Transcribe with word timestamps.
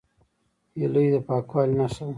هیلۍ 0.79 1.07
د 1.13 1.15
پاکوالي 1.27 1.75
نښه 1.81 2.03
ده 2.07 2.09